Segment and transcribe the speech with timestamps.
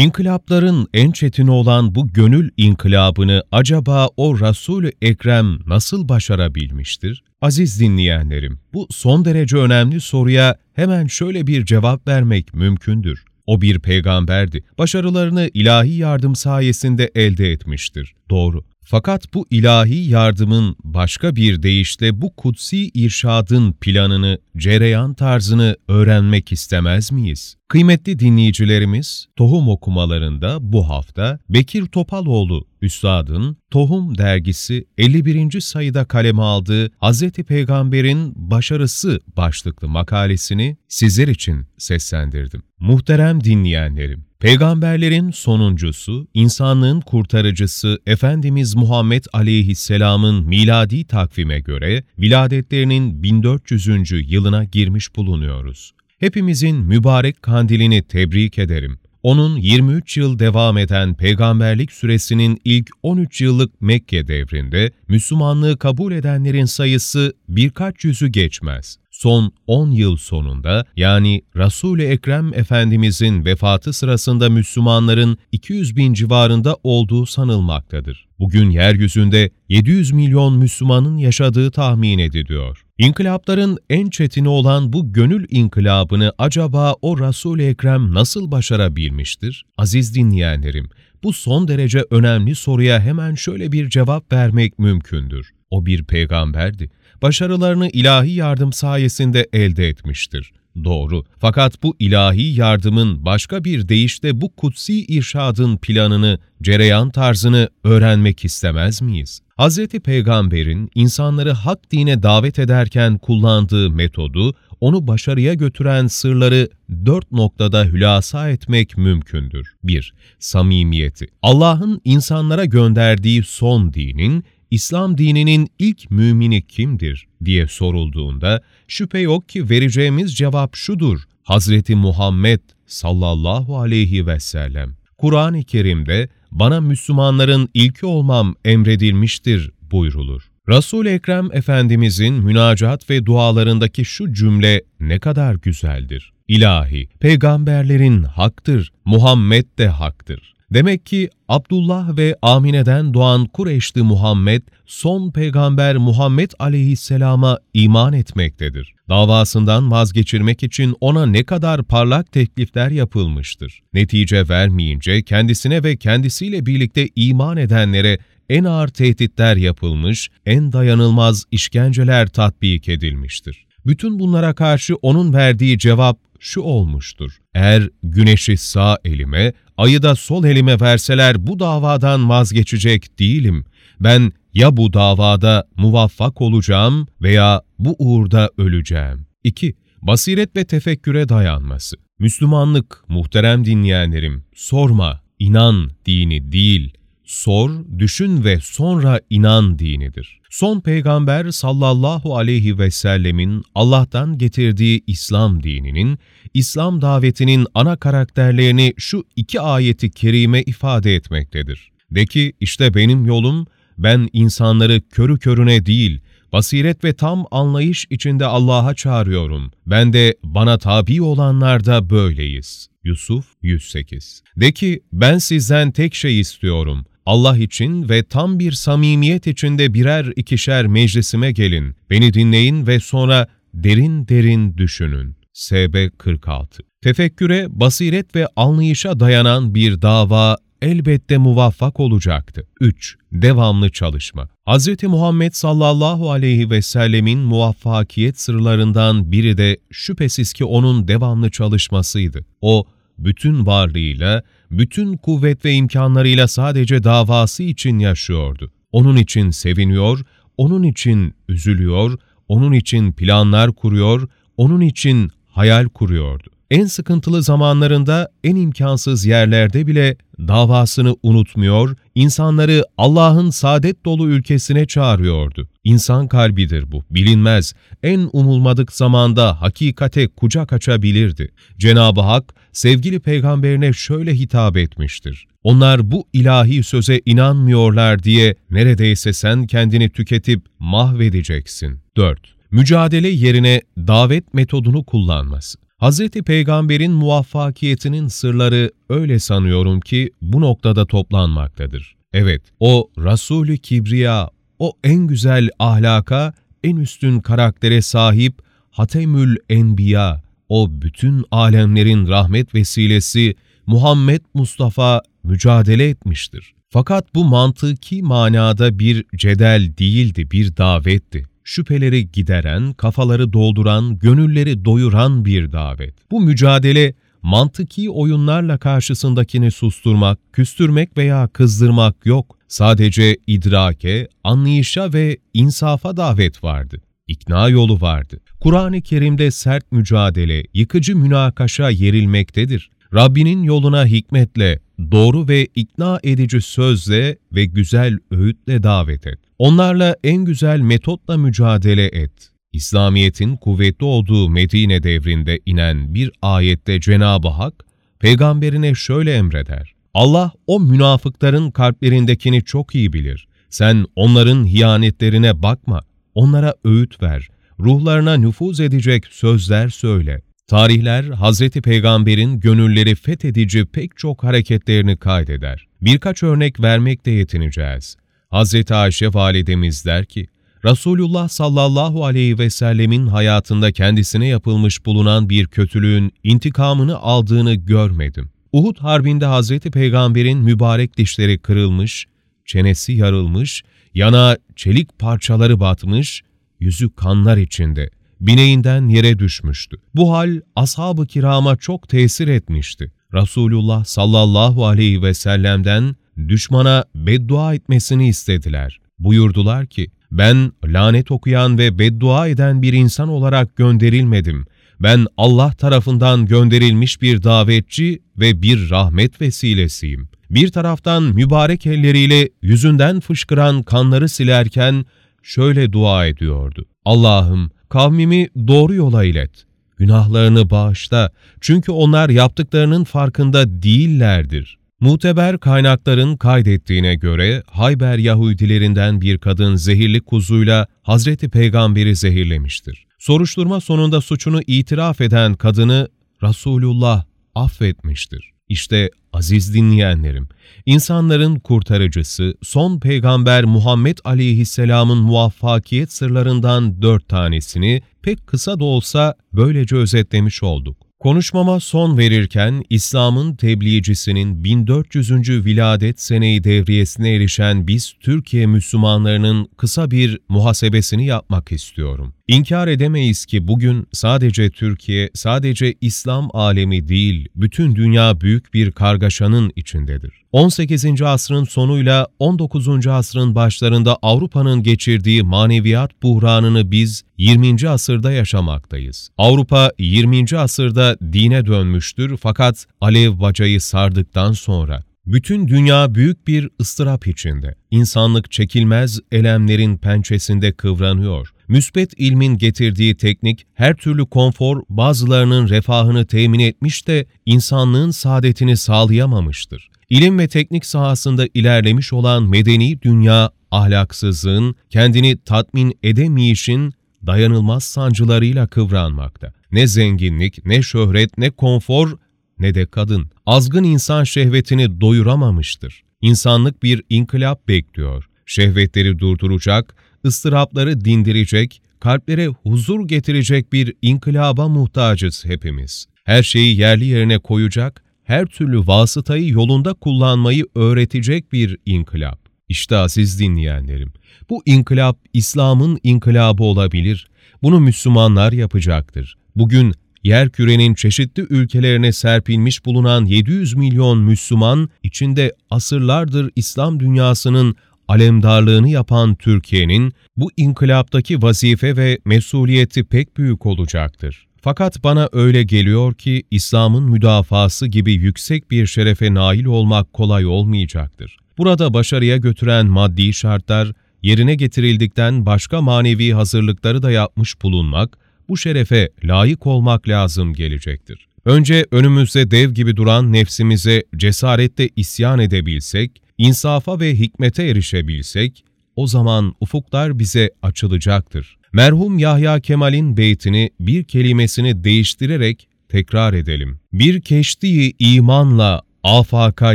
[0.00, 7.22] İnkılapların en çetini olan bu gönül inkılabını acaba o Resul-ü Ekrem nasıl başarabilmiştir?
[7.40, 13.24] Aziz dinleyenlerim, bu son derece önemli soruya hemen şöyle bir cevap vermek mümkündür.
[13.46, 14.64] O bir peygamberdi.
[14.78, 18.14] Başarılarını ilahi yardım sayesinde elde etmiştir.
[18.30, 18.64] Doğru.
[18.90, 27.12] Fakat bu ilahi yardımın başka bir deyişle bu kutsi irşadın planını, cereyan tarzını öğrenmek istemez
[27.12, 27.56] miyiz?
[27.68, 35.60] Kıymetli dinleyicilerimiz, tohum okumalarında bu hafta Bekir Topaloğlu Üstad'ın Tohum dergisi 51.
[35.60, 37.30] sayıda kaleme aldığı Hz.
[37.30, 42.62] Peygamber'in Başarısı başlıklı makalesini sizler için seslendirdim.
[42.80, 54.32] Muhterem dinleyenlerim, Peygamberlerin sonuncusu, insanlığın kurtarıcısı Efendimiz Muhammed Aleyhisselam'ın miladi takvime göre viladetlerinin 1400.
[54.32, 55.92] yılına girmiş bulunuyoruz.
[56.18, 58.98] Hepimizin mübarek kandilini tebrik ederim.
[59.22, 66.64] Onun 23 yıl devam eden peygamberlik süresinin ilk 13 yıllık Mekke devrinde Müslümanlığı kabul edenlerin
[66.64, 68.96] sayısı birkaç yüzü geçmez.
[69.22, 77.26] Son 10 yıl sonunda yani Resul-i Ekrem Efendimizin vefatı sırasında Müslümanların 200 bin civarında olduğu
[77.26, 78.28] sanılmaktadır.
[78.38, 82.84] Bugün yeryüzünde 700 milyon Müslümanın yaşadığı tahmin ediliyor.
[82.98, 89.64] İnkılapların en çetini olan bu gönül inkılabını acaba o Resul-i Ekrem nasıl başarabilmiştir?
[89.78, 90.88] Aziz dinleyenlerim,
[91.22, 95.50] bu son derece önemli soruya hemen şöyle bir cevap vermek mümkündür.
[95.70, 96.90] O bir peygamberdi.
[97.22, 100.52] Başarılarını ilahi yardım sayesinde elde etmiştir.
[100.84, 101.24] Doğru.
[101.38, 109.02] Fakat bu ilahi yardımın başka bir deyişle bu kutsi irşadın planını, cereyan tarzını öğrenmek istemez
[109.02, 109.40] miyiz?
[109.58, 109.86] Hz.
[109.86, 116.68] Peygamber'in insanları hak dine davet ederken kullandığı metodu, onu başarıya götüren sırları
[117.06, 119.74] dört noktada hülasa etmek mümkündür.
[119.84, 120.14] 1.
[120.38, 121.26] Samimiyeti.
[121.42, 129.70] Allah'ın insanlara gönderdiği son dinin, İslam dininin ilk mümini kimdir diye sorulduğunda şüphe yok ki
[129.70, 131.20] vereceğimiz cevap şudur.
[131.42, 134.96] Hazreti Muhammed sallallahu aleyhi ve sellem.
[135.18, 140.50] Kur'an-ı Kerim'de bana Müslümanların ilki olmam emredilmiştir buyrulur.
[140.68, 146.32] Resul Ekrem Efendimizin münacat ve dualarındaki şu cümle ne kadar güzeldir.
[146.48, 150.54] İlahi, peygamberlerin haktır, Muhammed de haktır.
[150.72, 158.94] Demek ki Abdullah ve Amine'den doğan Kureyşli Muhammed, son peygamber Muhammed aleyhisselama iman etmektedir.
[159.08, 163.80] Davasından vazgeçirmek için ona ne kadar parlak teklifler yapılmıştır.
[163.94, 172.28] Netice vermeyince kendisine ve kendisiyle birlikte iman edenlere en ağır tehditler yapılmış, en dayanılmaz işkenceler
[172.28, 173.66] tatbik edilmiştir.
[173.86, 177.38] Bütün bunlara karşı onun verdiği cevap şu olmuştur.
[177.54, 183.64] Eğer güneşi sağ elime, ayı da sol elime verseler bu davadan vazgeçecek değilim.
[184.00, 189.26] Ben ya bu davada muvaffak olacağım veya bu uğurda öleceğim.
[189.44, 189.74] 2.
[190.02, 191.96] Basiret ve tefekküre dayanması.
[192.18, 196.94] Müslümanlık, muhterem dinleyenlerim, sorma, inan dini değil,
[197.30, 200.40] sor, düşün ve sonra inan dinidir.
[200.50, 206.18] Son peygamber sallallahu aleyhi ve sellemin Allah'tan getirdiği İslam dininin,
[206.54, 211.92] İslam davetinin ana karakterlerini şu iki ayeti kerime ifade etmektedir.
[212.10, 213.66] De ki işte benim yolum,
[213.98, 216.20] ben insanları körü körüne değil,
[216.52, 219.70] basiret ve tam anlayış içinde Allah'a çağırıyorum.
[219.86, 222.88] Ben de bana tabi olanlar da böyleyiz.
[223.04, 227.04] Yusuf 108 De ki ben sizden tek şey istiyorum.
[227.26, 231.94] Allah için ve tam bir samimiyet içinde birer ikişer meclisime gelin.
[232.10, 235.36] Beni dinleyin ve sonra derin derin düşünün.
[235.52, 242.66] SB 46 Tefekküre, basiret ve anlayışa dayanan bir dava elbette muvaffak olacaktı.
[242.80, 243.16] 3.
[243.32, 244.48] Devamlı çalışma.
[244.68, 245.02] Hz.
[245.02, 252.44] Muhammed sallallahu aleyhi ve sellemin muvaffakiyet sırlarından biri de şüphesiz ki onun devamlı çalışmasıydı.
[252.60, 252.84] O,
[253.24, 258.72] bütün varlığıyla, bütün kuvvet ve imkanlarıyla sadece davası için yaşıyordu.
[258.92, 260.20] Onun için seviniyor,
[260.56, 262.18] onun için üzülüyor,
[262.48, 266.50] onun için planlar kuruyor, onun için hayal kuruyordu.
[266.70, 275.68] En sıkıntılı zamanlarında, en imkansız yerlerde bile davasını unutmuyor, insanları Allah'ın saadet dolu ülkesine çağırıyordu.
[275.84, 277.74] İnsan kalbidir bu, bilinmez.
[278.02, 281.52] En umulmadık zamanda hakikate kucak açabilirdi.
[281.78, 285.46] Cenab-ı Hak, sevgili peygamberine şöyle hitap etmiştir.
[285.62, 292.00] Onlar bu ilahi söze inanmıyorlar diye neredeyse sen kendini tüketip mahvedeceksin.
[292.16, 292.40] 4.
[292.70, 295.89] Mücadele yerine davet metodunu kullanması.
[296.00, 296.28] Hz.
[296.30, 302.16] Peygamber'in muvaffakiyetinin sırları öyle sanıyorum ki bu noktada toplanmaktadır.
[302.32, 306.52] Evet, o Rasulü Kibriya, o en güzel ahlaka,
[306.84, 308.54] en üstün karaktere sahip
[308.90, 313.54] Hatemül Enbiya, o bütün alemlerin rahmet vesilesi
[313.86, 316.74] Muhammed Mustafa mücadele etmiştir.
[316.88, 321.49] Fakat bu mantıki manada bir cedel değildi, bir davetti.
[321.64, 326.14] Şüpheleri gideren, kafaları dolduran, gönülleri doyuran bir davet.
[326.30, 332.56] Bu mücadele mantıki oyunlarla karşısındakini susturmak, küstürmek veya kızdırmak yok.
[332.68, 337.00] Sadece idrake, anlayışa ve insafa davet vardı.
[337.28, 338.40] İkna yolu vardı.
[338.60, 342.90] Kur'an-ı Kerim'de sert mücadele, yıkıcı münakaşa yerilmektedir.
[343.14, 344.78] Rabbinin yoluna hikmetle,
[345.10, 349.38] doğru ve ikna edici sözle ve güzel öğütle davet et.
[349.58, 352.32] Onlarla en güzel metotla mücadele et.
[352.72, 357.74] İslamiyet'in kuvvetli olduğu Medine devrinde inen bir ayette Cenab-ı Hak,
[358.18, 359.94] peygamberine şöyle emreder.
[360.14, 363.48] Allah o münafıkların kalplerindekini çok iyi bilir.
[363.70, 366.00] Sen onların hiyanetlerine bakma,
[366.34, 367.48] onlara öğüt ver,
[367.80, 370.42] ruhlarına nüfuz edecek sözler söyle.
[370.70, 375.86] Tarihler, Hazreti Peygamber'in gönülleri fethedici pek çok hareketlerini kaydeder.
[376.00, 378.16] Birkaç örnek vermekte yetineceğiz.
[378.50, 380.46] Hazreti Ayşe validemiz der ki,
[380.84, 388.50] Resulullah sallallahu aleyhi ve sellemin hayatında kendisine yapılmış bulunan bir kötülüğün intikamını aldığını görmedim.
[388.72, 392.26] Uhud Harbi'nde Hazreti Peygamber'in mübarek dişleri kırılmış,
[392.66, 393.82] çenesi yarılmış,
[394.14, 396.42] yana çelik parçaları batmış,
[396.80, 399.96] yüzü kanlar içinde, bineğinden yere düşmüştü.
[400.14, 403.12] Bu hal ashab-ı kirama çok tesir etmişti.
[403.34, 406.16] Resulullah sallallahu aleyhi ve sellem'den
[406.48, 409.00] düşmana beddua etmesini istediler.
[409.18, 414.66] Buyurdular ki, ben lanet okuyan ve beddua eden bir insan olarak gönderilmedim.
[415.00, 420.28] Ben Allah tarafından gönderilmiş bir davetçi ve bir rahmet vesilesiyim.
[420.50, 425.04] Bir taraftan mübarek elleriyle yüzünden fışkıran kanları silerken
[425.42, 426.84] şöyle dua ediyordu.
[427.04, 429.50] Allah'ım kavmimi doğru yola ilet.
[429.96, 434.78] Günahlarını bağışla çünkü onlar yaptıklarının farkında değillerdir.
[435.00, 443.06] Muteber kaynakların kaydettiğine göre Hayber Yahudilerinden bir kadın zehirli kuzuyla Hazreti Peygamber'i zehirlemiştir.
[443.18, 446.08] Soruşturma sonunda suçunu itiraf eden kadını
[446.42, 448.50] Resulullah affetmiştir.
[448.68, 450.48] İşte aziz dinleyenlerim,
[450.86, 459.96] insanların kurtarıcısı, son peygamber Muhammed Aleyhisselam'ın muvaffakiyet sırlarından dört tanesini pek kısa da olsa böylece
[459.96, 461.09] özetlemiş olduk.
[461.20, 465.64] Konuşmama son verirken İslam'ın tebliğcisinin 1400.
[465.64, 472.34] viladet seneyi devriyesine erişen biz Türkiye Müslümanlarının kısa bir muhasebesini yapmak istiyorum.
[472.48, 479.72] İnkar edemeyiz ki bugün sadece Türkiye, sadece İslam alemi değil, bütün dünya büyük bir kargaşanın
[479.76, 480.32] içindedir.
[480.52, 481.22] 18.
[481.22, 483.06] asrın sonuyla 19.
[483.06, 487.88] asrın başlarında Avrupa'nın geçirdiği maneviyat buhranını biz 20.
[487.88, 489.28] asırda yaşamaktayız.
[489.38, 490.58] Avrupa 20.
[490.58, 497.74] asırda dine dönmüştür fakat alev bacayı sardıktan sonra bütün dünya büyük bir ıstırap içinde.
[497.90, 501.48] İnsanlık çekilmez elemlerin pençesinde kıvranıyor.
[501.68, 509.88] Müsbet ilmin getirdiği teknik her türlü konfor bazılarının refahını temin etmiş de insanlığın saadetini sağlayamamıştır.
[510.08, 516.94] İlim ve teknik sahasında ilerlemiş olan medeni dünya ahlaksızlığın, kendini tatmin edemeyişin
[517.26, 519.52] dayanılmaz sancılarıyla kıvranmakta.
[519.72, 522.18] Ne zenginlik, ne şöhret, ne konfor,
[522.58, 523.30] ne de kadın.
[523.46, 526.02] Azgın insan şehvetini doyuramamıştır.
[526.20, 528.24] İnsanlık bir inkılap bekliyor.
[528.46, 529.94] Şehvetleri durduracak,
[530.26, 536.06] ıstırapları dindirecek, kalplere huzur getirecek bir inkılaba muhtacız hepimiz.
[536.24, 542.40] Her şeyi yerli yerine koyacak, her türlü vasıtayı yolunda kullanmayı öğretecek bir inkılap.
[542.68, 544.12] İşte aziz dinleyenlerim,
[544.50, 547.30] bu inkılap İslam'ın inkılabı olabilir.
[547.62, 549.36] Bunu Müslümanlar yapacaktır.
[549.56, 557.76] Bugün yer kürenin çeşitli ülkelerine serpilmiş bulunan 700 milyon Müslüman, içinde asırlardır İslam dünyasının
[558.08, 564.46] alemdarlığını yapan Türkiye'nin bu inkılaptaki vazife ve mesuliyeti pek büyük olacaktır.
[564.62, 571.36] Fakat bana öyle geliyor ki İslam'ın müdafası gibi yüksek bir şerefe nail olmak kolay olmayacaktır.
[571.58, 573.92] Burada başarıya götüren maddi şartlar
[574.22, 578.18] yerine getirildikten başka manevi hazırlıkları da yapmış bulunmak,
[578.50, 581.26] bu şerefe layık olmak lazım gelecektir.
[581.44, 588.64] Önce önümüzde dev gibi duran nefsimize cesaretle isyan edebilsek, insafa ve hikmete erişebilsek,
[588.96, 591.58] o zaman ufuklar bize açılacaktır.
[591.72, 596.80] Merhum Yahya Kemal'in beytini bir kelimesini değiştirerek tekrar edelim.
[596.92, 599.74] Bir keştiyi imanla afaka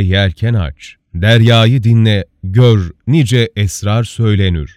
[0.00, 0.96] yelken aç.
[1.14, 4.76] Deryayı dinle, gör nice esrar söylenür.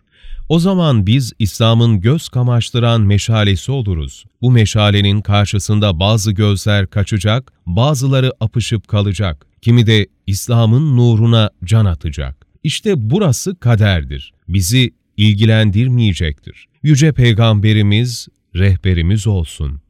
[0.50, 4.25] O zaman biz İslam'ın göz kamaştıran meşalesi oluruz.
[4.41, 9.46] Bu meşalenin karşısında bazı gözler kaçacak, bazıları apışıp kalacak.
[9.62, 12.46] Kimi de İslam'ın nuruna can atacak.
[12.63, 14.34] İşte burası kaderdir.
[14.48, 16.65] Bizi ilgilendirmeyecektir.
[16.84, 19.82] Yüce Peygamberimiz rehberimiz olsun.